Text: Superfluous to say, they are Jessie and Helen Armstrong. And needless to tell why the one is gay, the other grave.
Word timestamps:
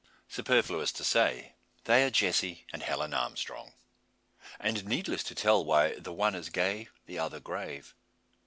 Superfluous 0.29 0.91
to 0.93 1.03
say, 1.03 1.53
they 1.83 2.03
are 2.03 2.09
Jessie 2.09 2.65
and 2.73 2.81
Helen 2.81 3.13
Armstrong. 3.13 3.73
And 4.59 4.83
needless 4.83 5.21
to 5.25 5.35
tell 5.35 5.63
why 5.63 5.93
the 5.99 6.11
one 6.11 6.33
is 6.33 6.49
gay, 6.49 6.89
the 7.05 7.19
other 7.19 7.39
grave. 7.39 7.93